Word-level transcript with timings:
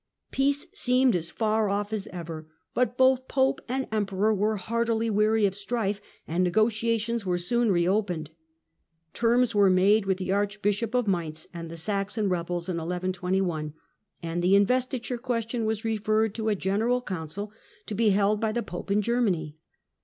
Peace 0.31 0.65
seemed 0.73 1.15
as 1.15 1.29
far 1.29 1.69
off 1.69 1.93
as 1.93 2.07
ever, 2.07 2.47
but 2.73 2.97
both 2.97 3.27
Pope 3.27 3.61
and 3.69 3.87
Em 3.91 4.07
peror 4.07 4.35
were 4.35 4.55
heartily 4.57 5.11
weary 5.11 5.45
of 5.45 5.53
strife, 5.55 6.01
and 6.27 6.43
negotiations 6.43 7.23
were 7.23 7.37
soon 7.37 7.71
reopened. 7.71 8.31
Terms 9.13 9.53
were 9.53 9.69
made 9.69 10.07
with 10.07 10.17
the 10.17 10.31
Archbishop 10.31 10.95
of 10.95 11.07
Mainz 11.07 11.47
and 11.53 11.69
the 11.69 11.77
Saxon 11.77 12.29
rebels 12.29 12.67
in 12.67 12.77
1121, 12.77 13.75
and 14.23 14.41
the 14.41 14.55
investiture 14.55 15.19
question 15.19 15.65
was 15.65 15.85
referred 15.85 16.33
to 16.33 16.49
a 16.49 16.55
general 16.55 17.03
Council, 17.03 17.51
to 17.85 17.93
be 17.93 18.09
held 18.09 18.41
by 18.41 18.51
the 18.51 18.63
Pope 18.63 18.89
in 18.89 19.03
Germany. 19.03 19.55